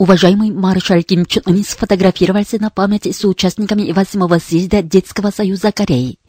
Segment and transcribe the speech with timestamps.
[0.00, 6.19] Уважаемый маршал Ким Чен Ын сфотографировался на память с участниками восьмого съезда Детского союза Кореи.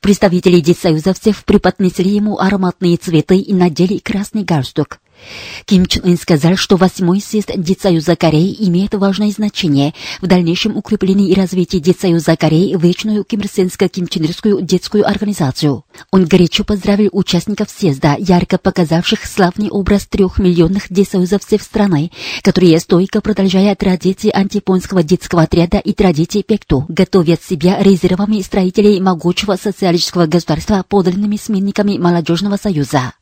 [0.00, 5.00] Представители детсоюзовцев преподнесли ему ароматные цветы и надели красный галстук.
[5.64, 11.30] Ким Чен Ын сказал, что восьмой съезд Детсоюза Кореи имеет важное значение в дальнейшем укреплении
[11.30, 15.84] и развитии Детсоюза Кореи в вечную кимрсенско-кимченерскую детскую организацию.
[16.10, 22.10] Он горячо поздравил участников съезда, ярко показавших славный образ трех миллионных детсоюзовцев страны,
[22.42, 29.00] которые, стойко продолжая традиции антипонского детского отряда и традиции Пекту, готовят себя резервами строителей
[29.40, 33.12] могучего социалистического государства подлинными сменниками молодежного союза.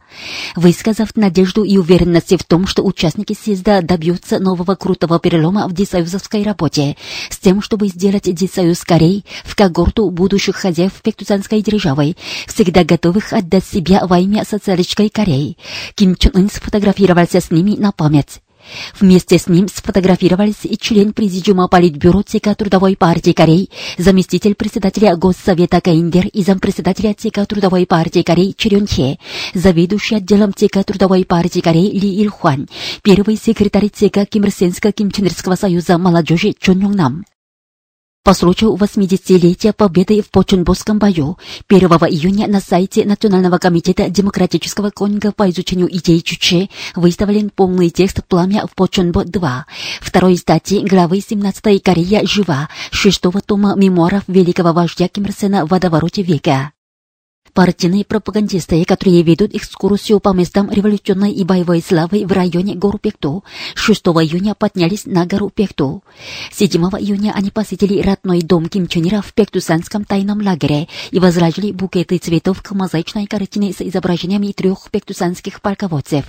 [0.57, 6.43] Высказав надежду и уверенность в том, что участники съезда добьются нового крутого перелома в десоюзовской
[6.43, 6.97] работе,
[7.31, 13.67] с тем, чтобы сделать десоюз Кореи в когорту будущих хозяев Пектузанской державы, всегда готовых отдать
[13.67, 15.57] себя во имя социалистической Кореи,
[15.95, 18.41] Ким Чен Ын сфотографировался с ними на память.
[19.01, 25.81] Вместе с ним сфотографировались и член Президиума Политбюро ЦК Трудовой партии Кореи, заместитель председателя Госсовета
[25.81, 29.19] Каиндер и зампредседателя ЦК Трудовой партии Кореи Черен Хе,
[29.55, 32.69] заведующий отделом ЦК Трудовой партии Кореи Ли Ильхуан,
[33.03, 37.23] первый секретарь ЦК Кимрсенско-Кимченерского союза молодежи Чон Йонgnam.
[38.25, 45.33] По случаю 80-летия победы в Почунбосском бою 1 июня на сайте Национального комитета демократического конинга
[45.33, 49.49] по изучению идей Чуче выставлен полный текст «Пламя в Почунбо-2»
[50.01, 56.23] второй статьи главы 17 «Корея жива» шестого тома мемуаров великого вождя Ким Ир Сена водовороте
[56.23, 56.73] века.
[57.55, 63.45] Партийные пропагандисты, которые ведут экскурсию по местам революционной и боевой славы в районе гор Пекту,
[63.75, 66.05] 6 июня поднялись на гору Пекту.
[66.53, 71.73] 7 июня они посетили родной дом Ким Чен Ира в Пектусанском тайном лагере и возложили
[71.73, 76.25] букеты цветов к мозаичной картине с изображениями трех пектусанских полководцев.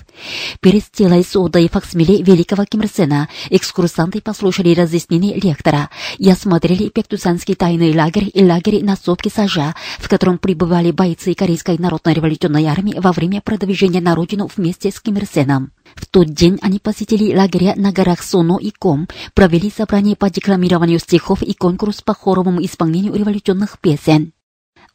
[0.62, 6.90] Перед стелой сода и факсмили великого Ким Ир Сена экскурсанты послушали разъяснения лектора и осмотрели
[6.90, 12.66] Пектусанский тайный лагерь и лагерь на сопке Сажа, в котором пребывали бойцы позиции Корейской народно-революционной
[12.66, 15.72] армии во время продвижения на родину вместе с Ким Ир Сеном.
[15.96, 21.00] В тот день они посетили лагеря на горах Соно и Ком, провели собрание по декламированию
[21.00, 24.34] стихов и конкурс по хоровому исполнению революционных песен.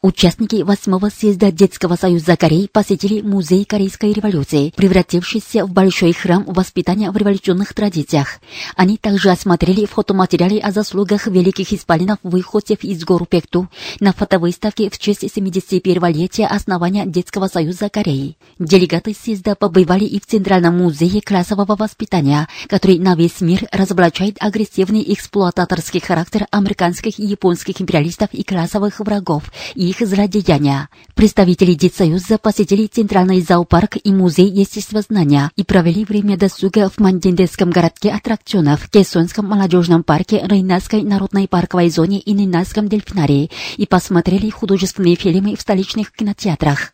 [0.04, 7.10] Участники восьмого съезда Детского союза Кореи посетили музей Корейской революции, превратившийся в большой храм воспитания
[7.10, 8.38] в революционных традициях.
[8.76, 14.98] Они также осмотрели фотоматериалы о заслугах великих исполинов выходцев из гор Пекту на фотовыставке в
[14.98, 18.36] честь 71-летия основания Детского союза Кореи.
[18.58, 25.02] Делегаты съезда побывали и в Центральном музее классового воспитания, который на весь мир разоблачает агрессивный
[25.14, 29.44] эксплуататорский характер американских и японских империалистов и классовых врагов
[29.74, 30.88] и их злодеяния.
[31.14, 38.10] Представители Детсоюза посетили Центральный зоопарк и музей естествознания и провели время досуга в Мандендесском городке
[38.10, 45.56] аттракционов, Кессонском молодежном парке, Рейнасской народной парковой зоне и Нинасском дельфинарии и посмотрели художественные фильмы
[45.56, 46.93] в столичных кинотеатрах.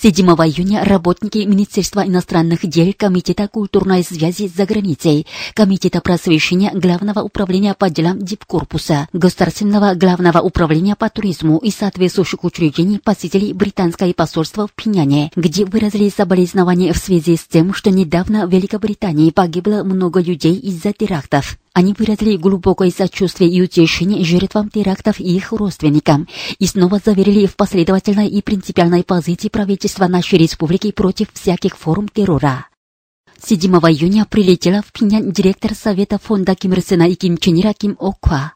[0.00, 7.74] 7 июня работники Министерства иностранных дел, Комитета культурной связи за границей, Комитета просвещения Главного управления
[7.74, 14.72] по делам Дипкорпуса, Государственного Главного управления по туризму и соответствующих учреждений посетили британское посольство в
[14.72, 20.56] Пиняне, где выразили соболезнования в связи с тем, что недавно в Великобритании погибло много людей
[20.56, 21.58] из-за терактов.
[21.72, 26.28] Они выразили глубокое сочувствие и утешение жертвам терактов и их родственникам
[26.58, 32.66] и снова заверили в последовательной и принципиальной позиции правительства нашей республики против всяких форм террора.
[33.42, 37.72] 7 июня прилетела в Пинян директор Совета фонда Ким Ир Сена и Ким Чен Ира
[37.72, 38.54] Ким Оква.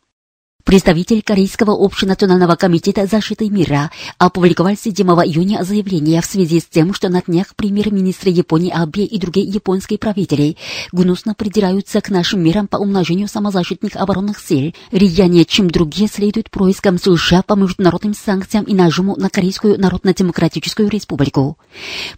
[0.64, 7.10] Представитель Корейского общенационального комитета защиты мира опубликовал 7 июня заявление в связи с тем, что
[7.10, 10.56] на днях премьер-министры Японии Абе и другие японские правители
[10.90, 16.96] гнусно придираются к нашим мерам по умножению самозащитных оборонных сил, рьянее, чем другие следуют проискам
[16.96, 21.58] США по международным санкциям и нажиму на Корейскую Народно-Демократическую Республику.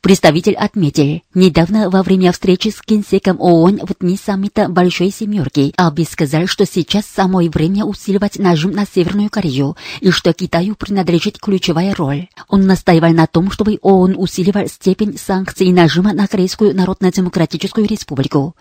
[0.01, 6.05] Представитель отметил, недавно во время встречи с генсеком ООН в дни саммита Большой Семерки Абе
[6.05, 11.39] сказал, что сейчас самое время усиливать сделать нажим на Северную Корею и что Китаю принадлежит
[11.39, 12.29] ключевая роль.
[12.49, 18.55] Он настаивал на том, чтобы ООН усиливал степень санкций нажима на Корейскую Народно-Демократическую Республику.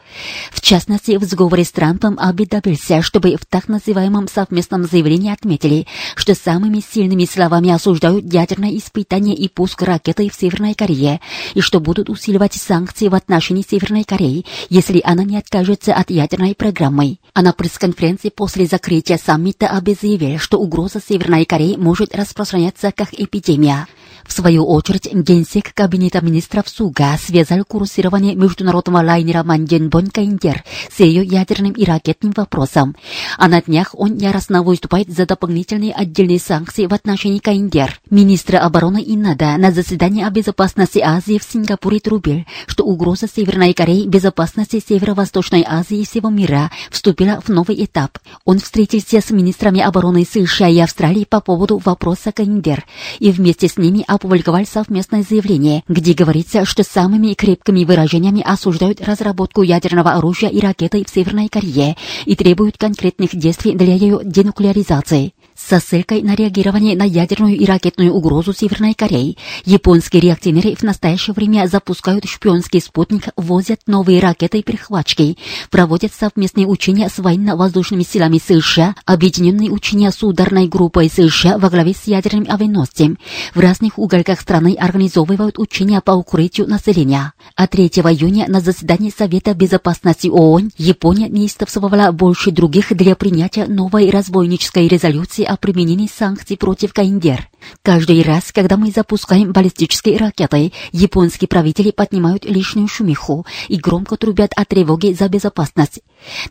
[0.52, 5.88] В частности, в сговоре с Трампом Аби добился, чтобы в так называемом совместном заявлении отметили,
[6.16, 11.20] что самыми сильными словами осуждают ядерное испытание и пуск ракеты в Северной Корее,
[11.54, 16.56] и что будут усиливать санкции в отношении Северной Кореи, если она не откажется от ядерной
[16.56, 17.18] программы.
[17.36, 19.70] А на пресс-конференции после закрытия саммита
[20.02, 23.88] заявил, что угроза Северной Кореи может распространяться как эпидемия.
[24.26, 31.24] В свою очередь, генсек Кабинета министров Суга связал курсирование международного лайнера Маньенбон Каиндер с ее
[31.24, 32.96] ядерным и ракетным вопросом.
[33.38, 38.00] А на днях он яростно выступает за дополнительные отдельные санкции в отношении Каиндер.
[38.10, 44.08] Министр обороны Иннада на заседании о безопасности Азии в Сингапуре трубил, что угроза Северной Кореи
[44.08, 48.18] безопасности Северо-Восточной Азии и всего мира вступила в новый этап.
[48.46, 52.86] Он встретился с министрами обороны США и Австралии по поводу вопроса Каиндер
[53.20, 59.62] и вместе с ними опубликовали совместное заявление, где говорится, что самыми крепкими выражениями осуждают разработку
[59.62, 61.96] ядерного оружия и ракеты в Северной Корее
[62.26, 65.34] и требуют конкретных действий для ее денуклеаризации.
[65.68, 69.36] Со ссылкой на реагирование на ядерную и ракетную угрозу Северной Кореи,
[69.66, 75.40] японские реакционеры в настоящее время запускают шпионский спутник, возят новые ракеты и перехватчики,
[75.72, 81.96] проводят совместные учения с военно-воздушными силами США, объединенные учения с ударной группой США во главе
[81.96, 83.18] с ядерным авианосцем.
[83.56, 87.34] В разных уголках страны организовывают учения по укрытию населения.
[87.56, 94.12] А 3 июня на заседании Совета Безопасности ООН Япония неистовствовала больше других для принятия новой
[94.12, 97.50] разбойнической резолюции о применении санкций против Каиндер.
[97.82, 104.52] Каждый раз, когда мы запускаем баллистические ракеты, японские правители поднимают лишнюю шумиху и громко трубят
[104.56, 106.02] о тревоге за безопасность.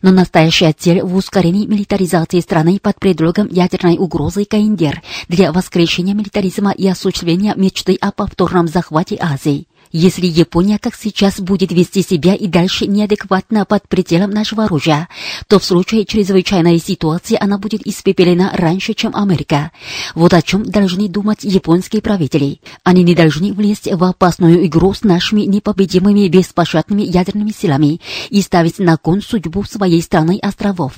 [0.03, 6.73] Но настоящая цель в ускорении милитаризации страны под предлогом ядерной угрозы Каиндер для воскрешения милитаризма
[6.73, 9.67] и осуществления мечты о повторном захвате Азии.
[9.97, 15.09] Если Япония, как сейчас, будет вести себя и дальше неадекватно под пределом нашего оружия,
[15.47, 19.71] то в случае чрезвычайной ситуации она будет испепелена раньше, чем Америка.
[20.17, 22.61] Вот о чем должны думать японские правители.
[22.83, 28.01] Они не должны влезть в опасную игру с нашими непобедимыми беспощадными ядерными силами
[28.31, 30.95] и ставить на кон судьбу своей страны островов,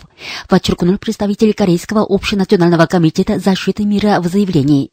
[0.49, 4.91] подчеркнул представитель Корейского общенационального комитета защиты мира в заявлении.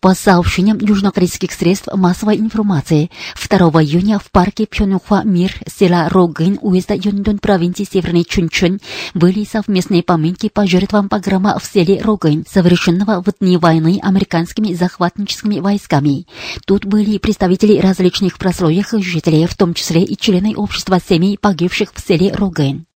[0.00, 3.10] По сообщениям южнокорейских средств массовой информации,
[3.48, 8.80] 2 июня в парке Пхёнхва Мир, села Рогын, уезда Юндон, провинции Северный Чунчун,
[9.14, 15.60] были совместные поминки по жертвам погрома в селе Рогын, совершенного в дни войны американскими захватническими
[15.60, 16.26] войсками.
[16.66, 22.00] Тут были представители различных прослоек жителей, в том числе и члены общества семей погибших в
[22.00, 22.86] селе Рогын.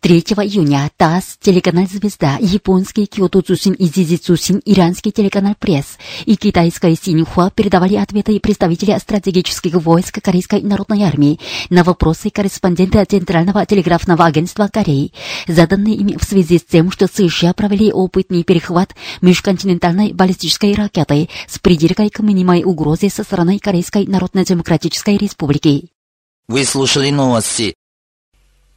[0.00, 6.36] 3 июня ТАСС, телеканал «Звезда», японский Киото Цусин и Зизи Цусин, иранский телеканал «Пресс» и
[6.36, 11.38] китайская Синьхуа передавали ответы представителя стратегических войск Корейской народной армии
[11.68, 15.12] на вопросы корреспондента Центрального телеграфного агентства Кореи,
[15.46, 21.58] заданные ими в связи с тем, что США провели опытный перехват межконтинентальной баллистической ракеты с
[21.58, 25.90] придиркой к минимальной угрозе со стороны Корейской Народно-Демократической Республики.
[26.48, 27.74] Вы слушали новости.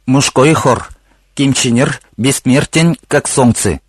[0.04, 0.93] Мужской хор.
[1.34, 3.80] Ким Чен Ир бессмертен, как солнце.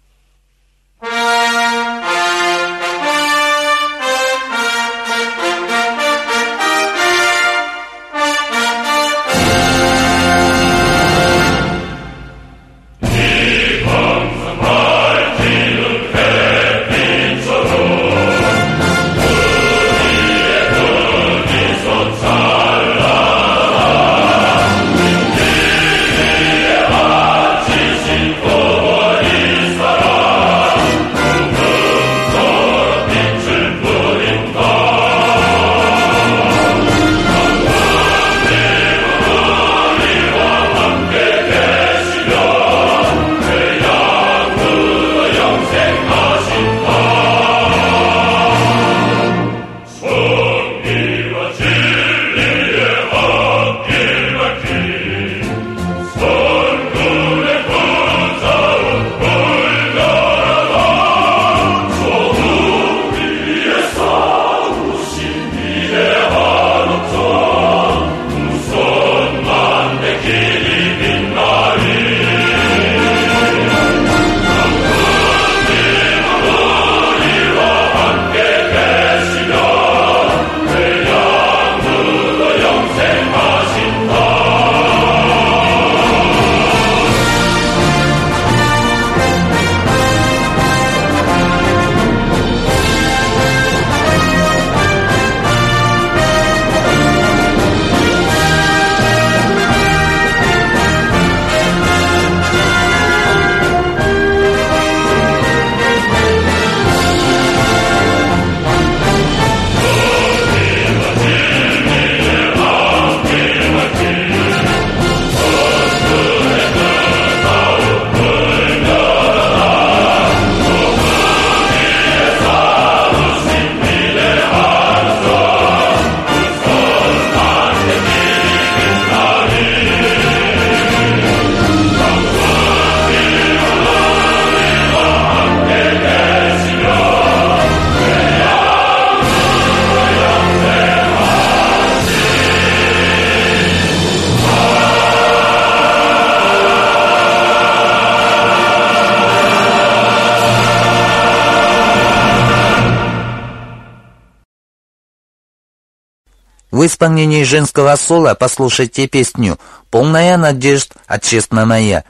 [156.76, 159.58] В исполнении женского соло послушайте песню
[159.90, 162.04] «Полная надежд, отчестна моя».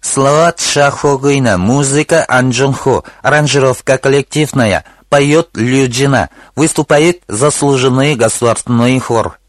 [0.00, 9.40] Слова Шахо Гына, музыка Анджон Хо, аранжировка коллективная, поет Лю Джина, выступает заслуженный государственный хор.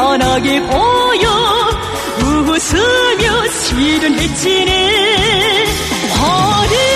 [0.00, 1.28] 환하게 보여.
[2.22, 5.64] 웃으며 시를 헤치네
[6.14, 6.89] 화를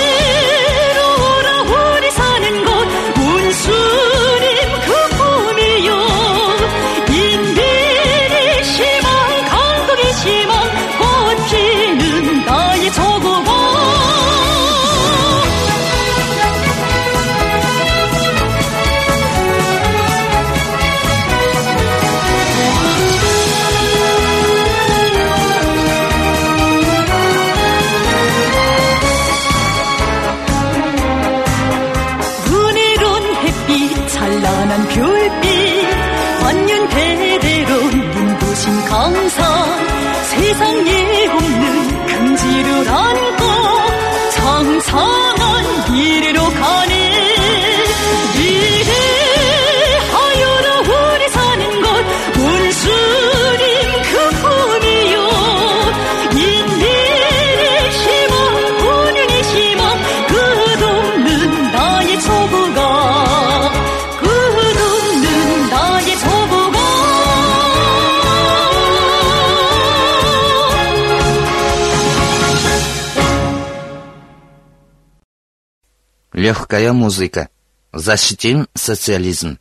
[76.45, 77.49] легкая музыка.
[77.91, 79.57] Защитим социализм.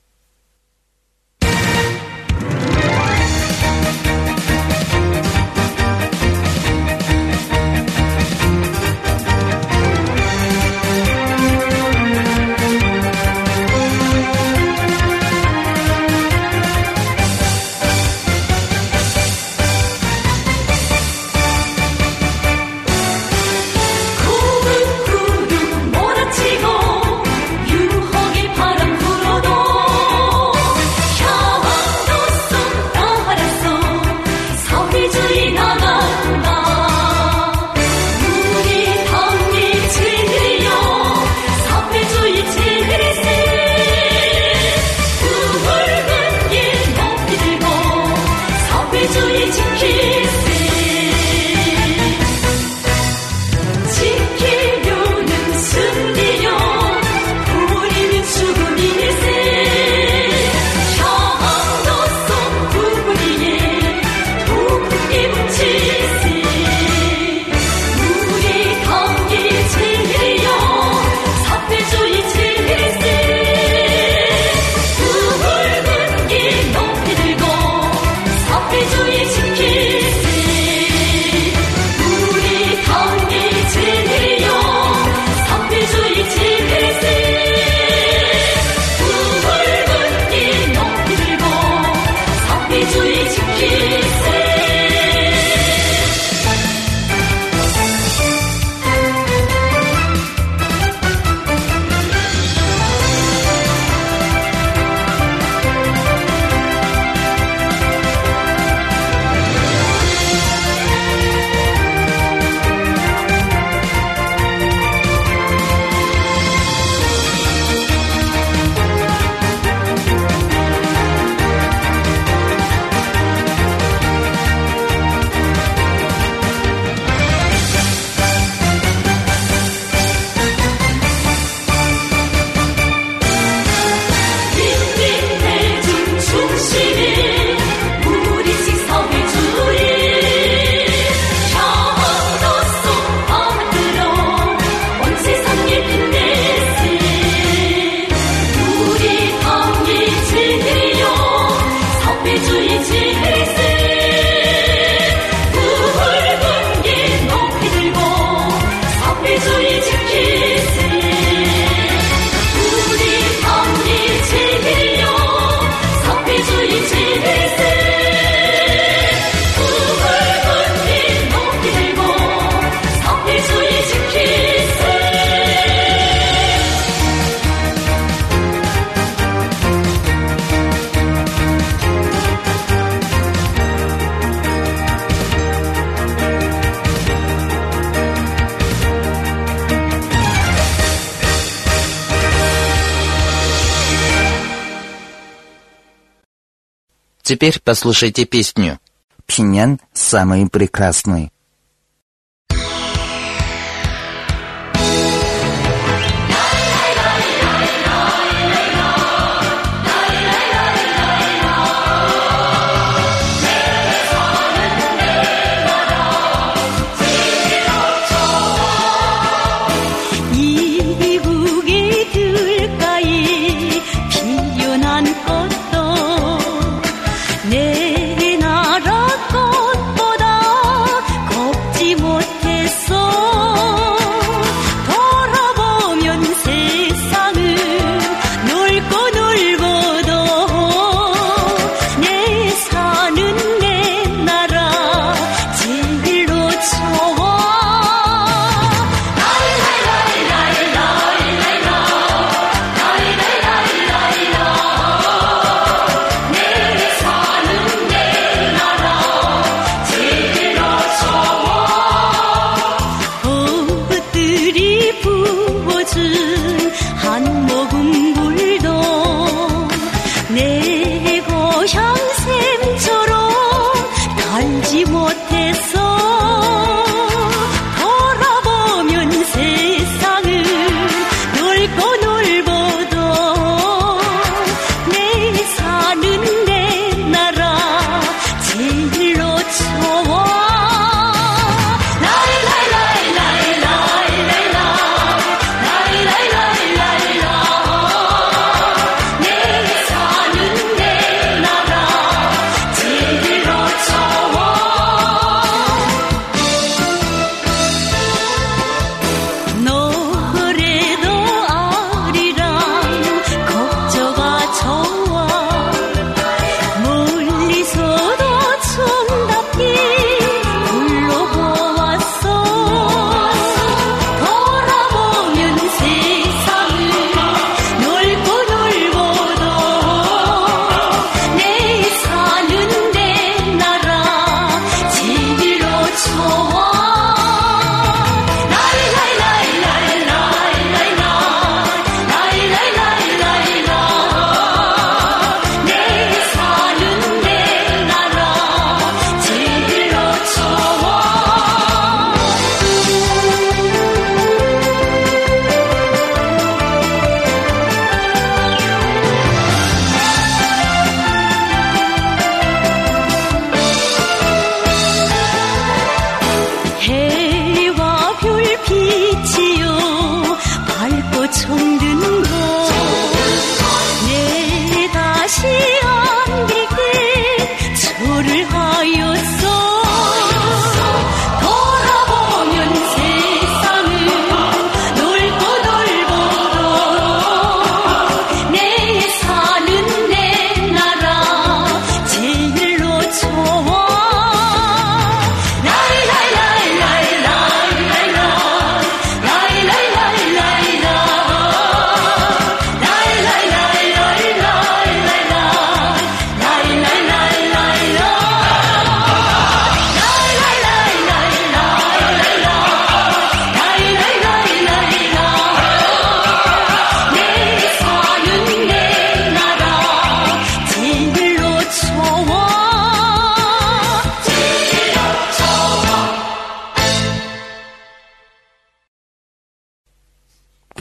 [197.25, 198.79] Теперь послушайте песню.
[199.25, 201.33] Пинян самый прекрасный.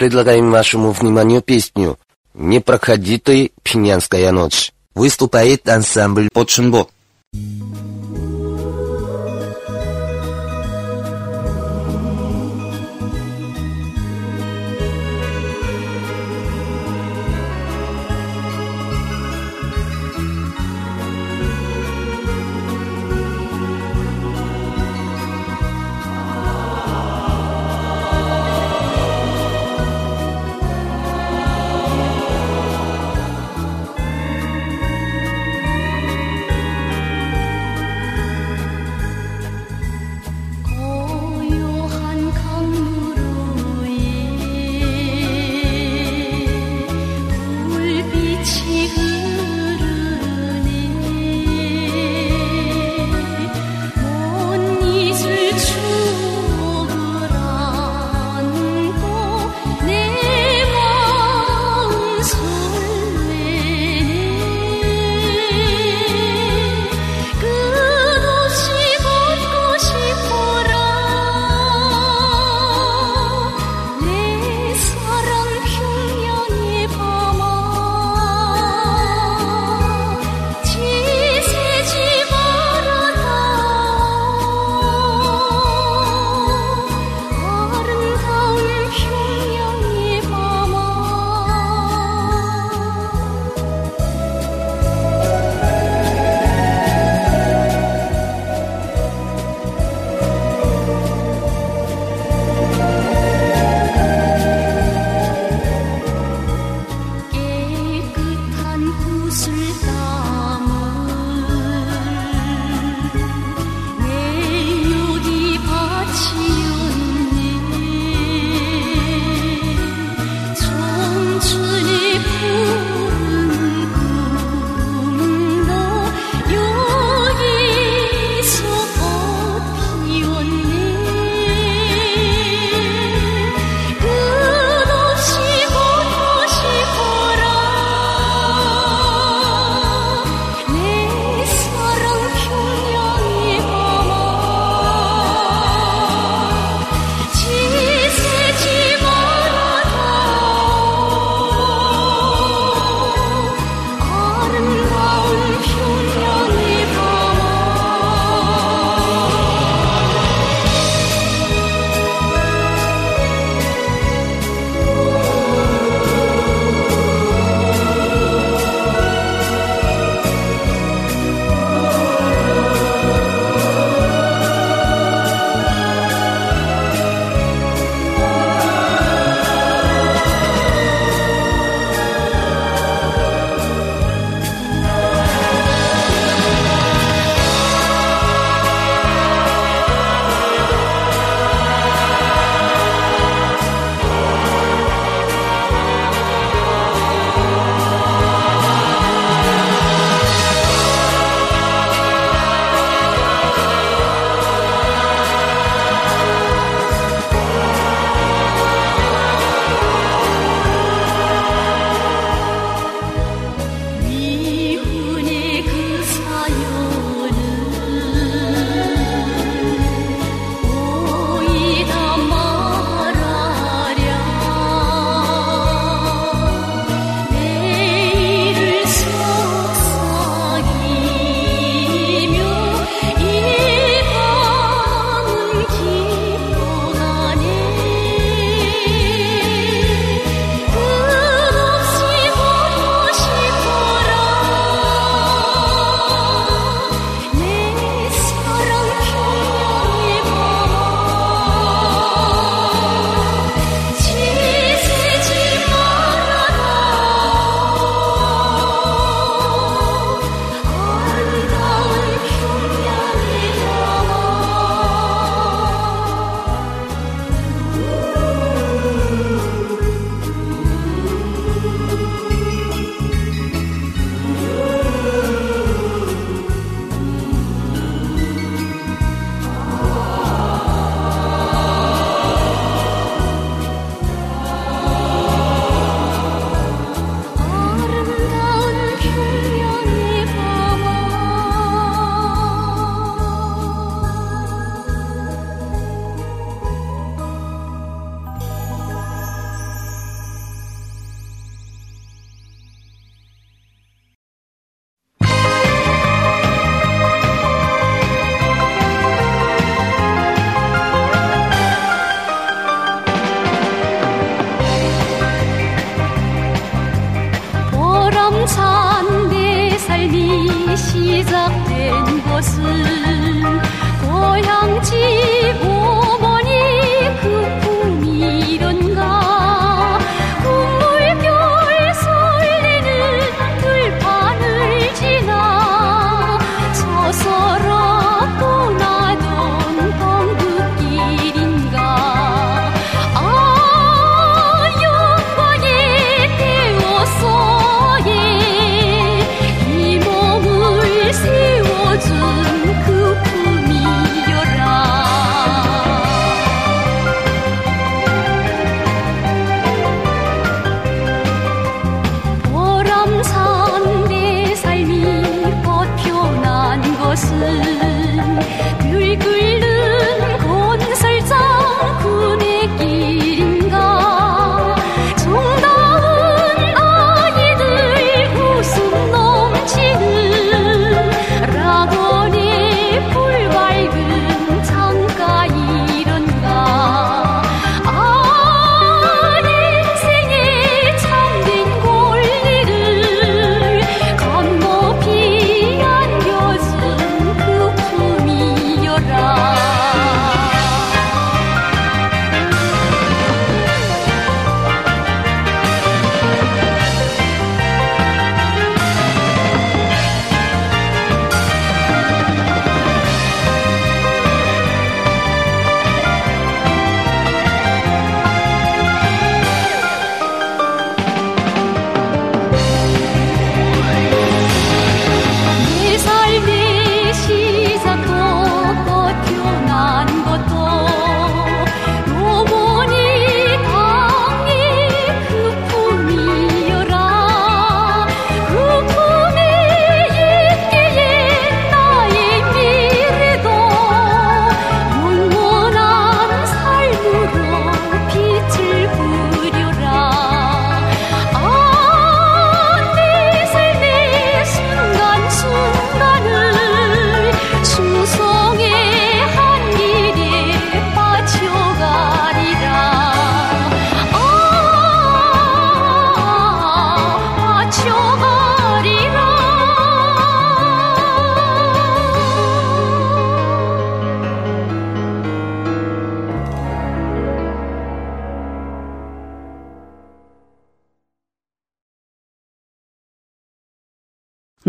[0.04, 1.98] предлагаем вашему вниманию песню
[2.34, 3.54] «Не проходи ты,
[4.34, 4.74] ночь».
[4.96, 6.90] Выступает ансамбль «Подшинбок».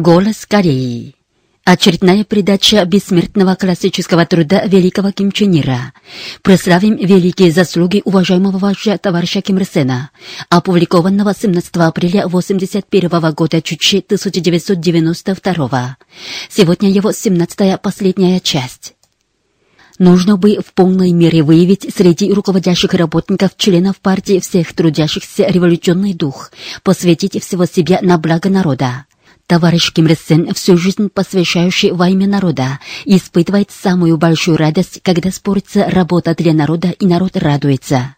[0.05, 1.15] Голос Кореи.
[1.65, 5.95] Очередная передача бессмертного классического труда великого Ким Чен Ира.
[6.43, 10.11] Прославим великие заслуги уважаемого вождя товарища Ким Ир Сена,
[10.51, 15.97] опубликованного 17 апреля 81 года Чучи 1992.
[16.51, 18.97] Сегодня его 17-я последняя часть.
[19.99, 26.51] Нужно бы в полной мере выявить среди руководящих работников членов партии всех трудящихся революционный дух,
[26.83, 29.07] посвятить всего себя на благо народа.
[29.47, 35.31] Товарищ Ким Ир Сен, всю жизнь посвящающий во имя народа, испытывает самую большую радость, когда
[35.31, 38.17] спорится работа для народа и народ радуется.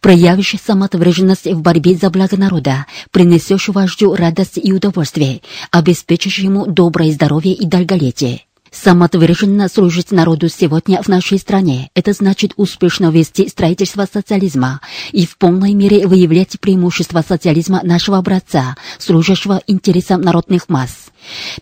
[0.00, 7.12] Проявишь самоотверженность в борьбе за благо народа, принесешь вождю радость и удовольствие, обеспечишь ему доброе
[7.12, 8.42] здоровье и долголетие.
[8.72, 14.80] Самоотверженно служить народу сегодня в нашей стране– это значит успешно вести строительство социализма
[15.12, 21.10] и в полной мере выявлять преимущества социализма нашего образца, служащего интересам народных масс.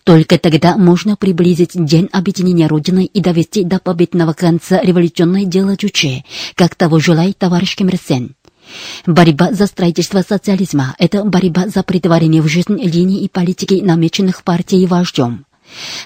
[0.05, 6.23] Только тогда можно приблизить день объединения Родины и довести до победного конца революционное дело Чуче,
[6.55, 7.89] как того желает товарищ Ким.
[9.05, 14.87] Борьба за строительство социализма– это борьба за притворение в жизнь линий и политики, намеченных партией
[14.87, 15.45] вождем.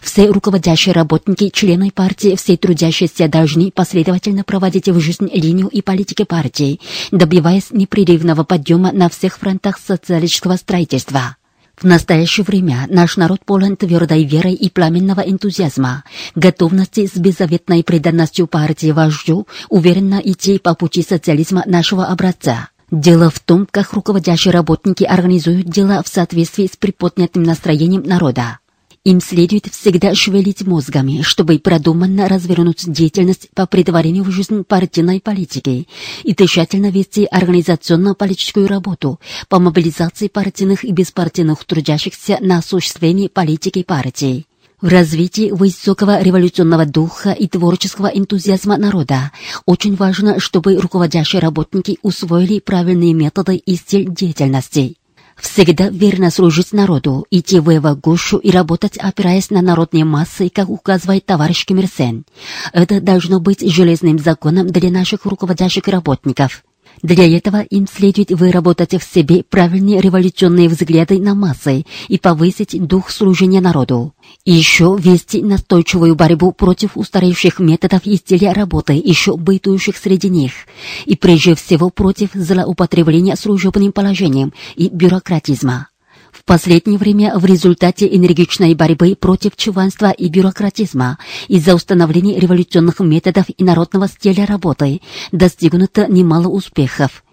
[0.01, 6.23] Все руководящие работники, члены партии, все трудящиеся должны последовательно проводить в жизнь линию и политики
[6.23, 6.79] партии,
[7.11, 11.37] добиваясь непрерывного подъема на всех фронтах социалистического строительства.
[11.77, 18.47] В настоящее время наш народ полон твердой верой и пламенного энтузиазма, готовности с беззаветной преданностью
[18.47, 22.69] партии вождю уверенно идти по пути социализма нашего образца.
[22.91, 28.59] Дело в том, как руководящие работники организуют дела в соответствии с приподнятым настроением народа.
[29.05, 35.87] Им следует всегда шевелить мозгами, чтобы продуманно развернуть деятельность по притворению в жизнь партийной политики
[36.23, 44.47] и тщательно вести организационно-политическую работу по мобилизации партийных и беспартийных трудящихся на осуществление политики партии.
[44.81, 49.31] В развитии высокого революционного духа и творческого энтузиазма народа
[49.67, 54.97] очень важно, чтобы руководящие работники усвоили правильные методы и стиль деятельности.
[55.35, 60.69] Всегда верно служить народу, идти в его гушу и работать, опираясь на народные массы, как
[60.69, 62.25] указывает товарищ Ким Ир Сен.
[62.71, 66.63] Это должно быть железным законом для наших руководящих работников.
[67.01, 73.09] Для этого им следует выработать в себе правильные революционные взгляды на массы и повысить дух
[73.09, 74.13] служения народу.
[74.43, 80.51] И еще вести настойчивую борьбу против устаревших методов и стиля работы, еще бытующих среди них,
[81.05, 85.87] и прежде всего против злоупотребления служебным положением и бюрократизма.
[86.45, 93.63] Последнее время в результате энергичной борьбы против чуванства и бюрократизма из-за установления революционных методов и
[93.63, 97.23] народного стиля работы достигнуто немало успехов.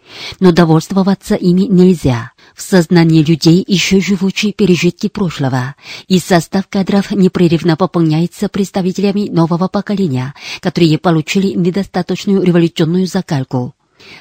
[0.41, 2.33] Но довольствоваться ими нельзя.
[2.57, 5.75] В сознании людей еще живучие пережитки прошлого,
[6.09, 13.75] и состав кадров непрерывно пополняется представителями нового поколения, которые получили недостаточную революционную закалку.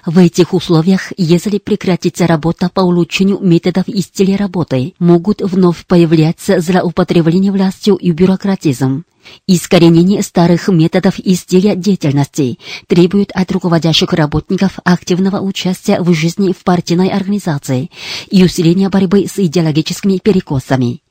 [0.06, 6.60] В этих условиях, если прекратится работа по улучшению методов и стиля работы, могут вновь появляться
[6.60, 9.04] злоупотребление властью и бюрократизм.
[9.48, 16.63] Искоренение старых методов и стиля деятельности требует от руководящих работников активного участия в жизни в
[16.63, 17.91] партийной организации
[18.30, 21.02] и усиления борьбы с идеологическими перекосами.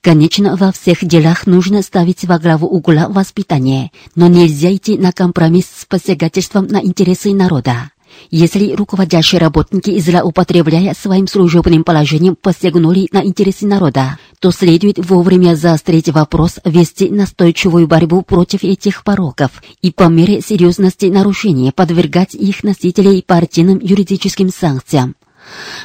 [0.00, 5.66] Конечно, во всех делах нужно ставить во главу угла воспитание, но нельзя идти на компромисс
[5.76, 7.90] с посягательством на интересы народа.
[8.30, 16.08] Если руководящие работники, злоупотребляя своим служебным положением, посягнули на интересы народа, то следует вовремя заострить
[16.08, 23.22] вопрос, вести настойчивую борьбу против этих пороков и по мере серьезности нарушения подвергать их носителей
[23.22, 25.14] партийным юридическим санкциям.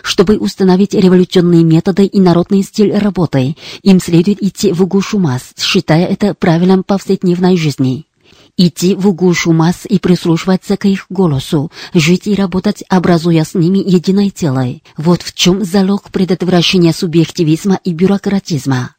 [0.03, 6.05] Чтобы установить революционные методы и народный стиль работы, им следует идти в гушу масс, считая
[6.05, 8.05] это правилом повседневной жизни
[8.57, 13.77] идти в гушу масс и прислушиваться к их голосу, жить и работать, образуя с ними
[13.77, 14.65] единое тело.
[14.97, 18.95] Вот в чем залог предотвращения субъективизма и бюрократизма.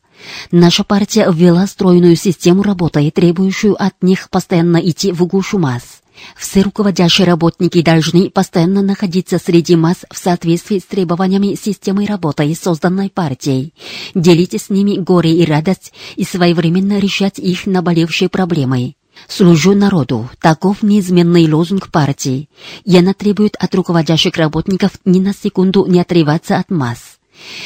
[0.51, 6.01] Наша партия ввела стройную систему работы, требующую от них постоянно идти в гушу масс.
[6.37, 13.09] Все руководящие работники должны постоянно находиться среди масс в соответствии с требованиями системы работы, созданной
[13.09, 13.73] партией,
[14.17, 18.95] делить с ними горе и радость и своевременно решать их наболевшие проблемы.
[19.27, 22.49] «Служу народу»– таков неизменный лозунг партии,
[22.85, 27.19] и она требует от руководящих работников ни на секунду не отрываться от масс.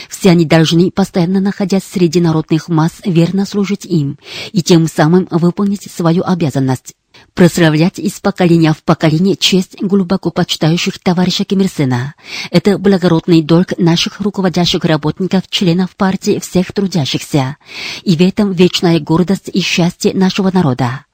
[0.08, 4.18] Все они должны, постоянно находясь среди народных масс, верно служить им
[4.52, 6.94] и тем самым выполнить свою обязанность.
[7.34, 12.14] Прославлять из поколения в поколение честь глубоко почитающих товарища Ким Ир Сена–
[12.50, 17.56] это благородный долг наших руководящих работников, членов партии всех трудящихся.
[18.02, 21.04] И в этом вечная гордость и счастье нашего народа.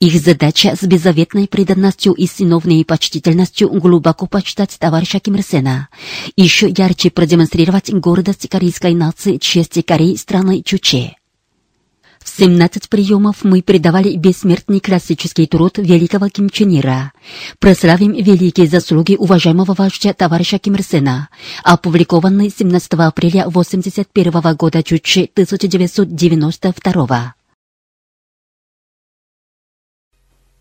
[0.00, 5.88] Их задача с беззаветной преданностью и сыновной почтительностью глубоко почитать товарища Ким Ир Сена,
[6.36, 11.16] еще ярче продемонстрировать гордость корейской нации, чести Кореи страны Чуче.
[12.28, 17.12] В 17 приемов мы передавали бессмертный классический труд великого Ким Чен Ира.
[17.58, 21.28] Прославим великие заслуги уважаемого вождя товарища Ким Ир Сена,
[21.64, 27.34] опубликованный 17 апреля 81 года Чуче 1992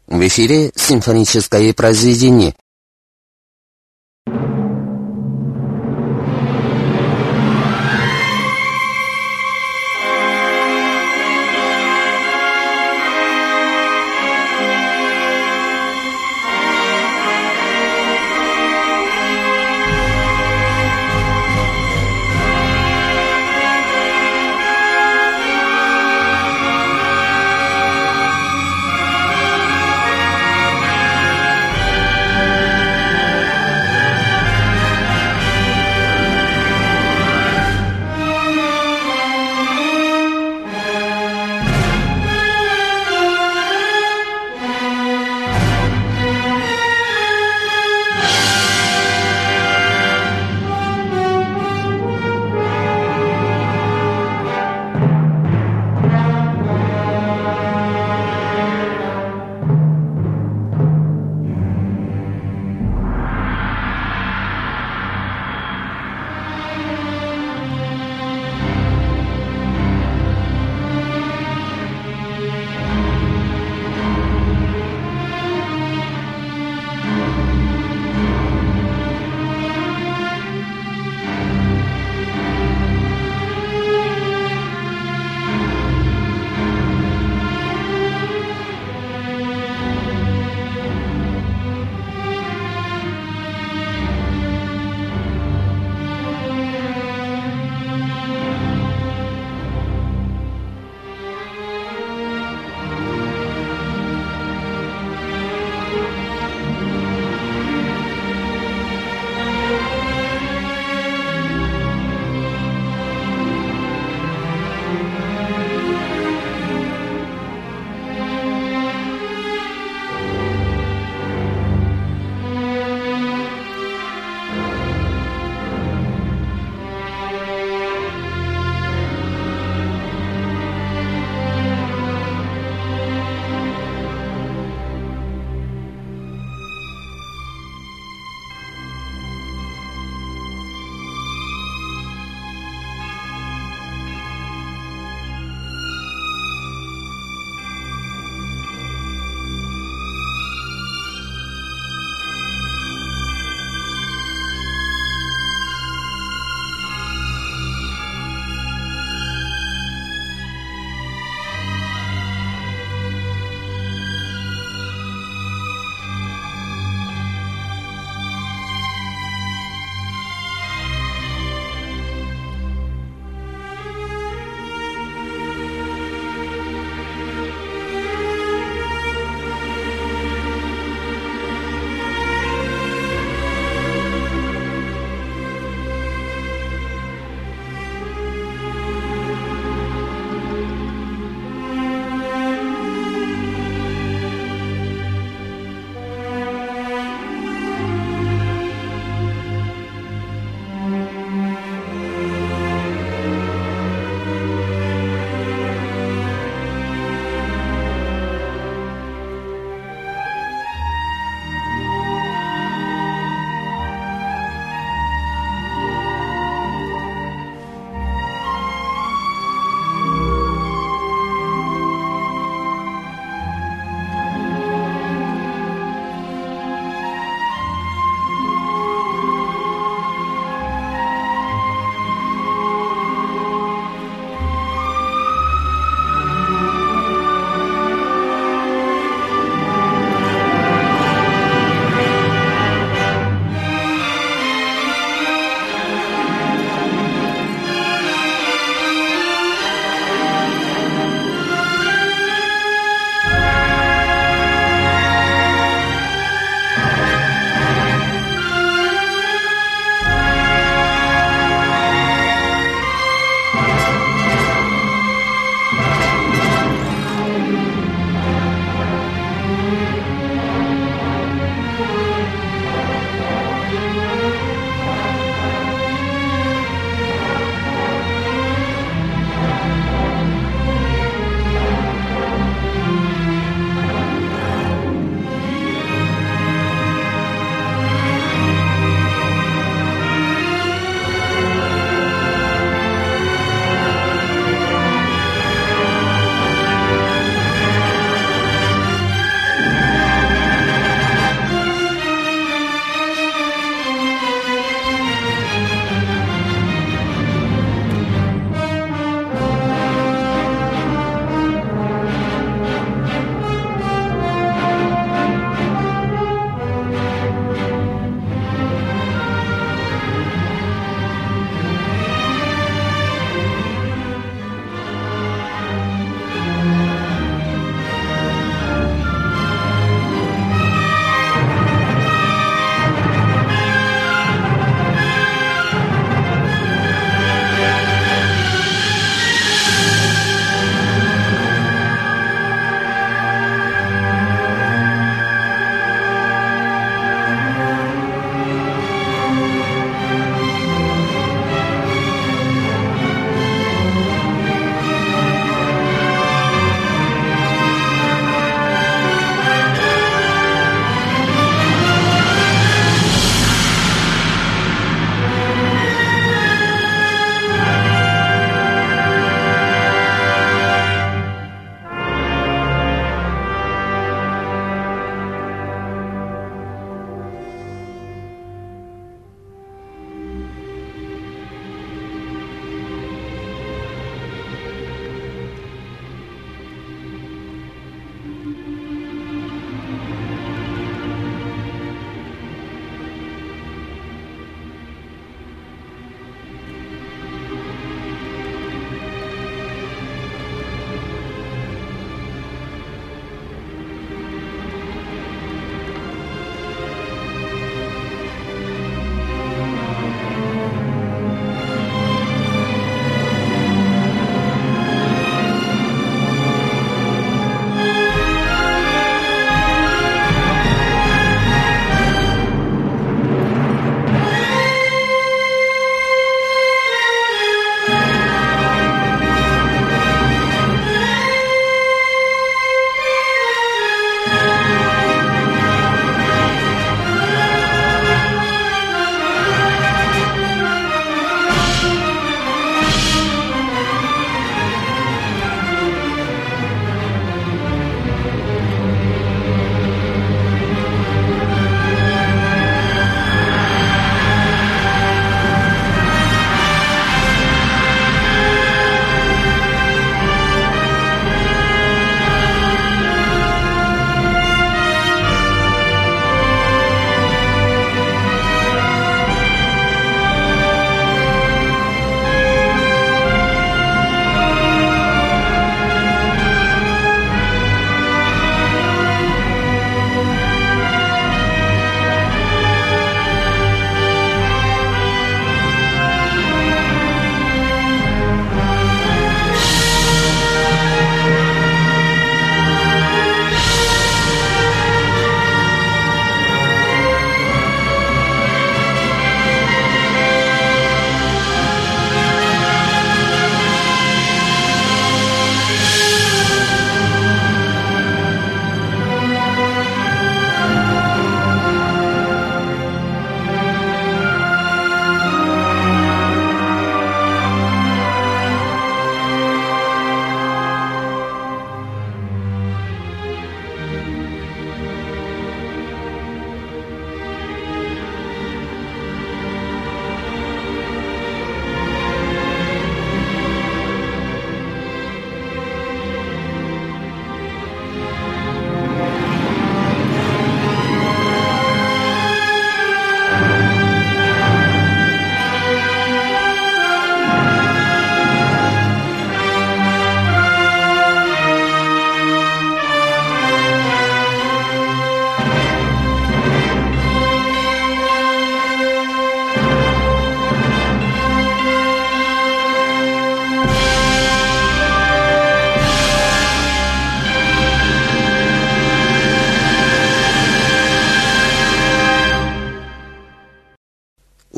[0.08, 2.56] В эфире симфоническое произведение.